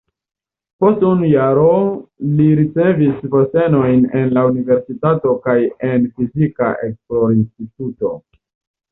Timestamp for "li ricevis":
2.39-3.19